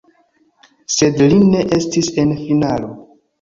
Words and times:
Sed 0.93 1.21
li 1.33 1.37
ne 1.51 1.61
estis 1.79 2.11
en 2.25 2.35
finalo. 2.41 2.91